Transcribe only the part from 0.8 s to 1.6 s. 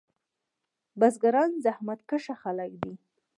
بزګران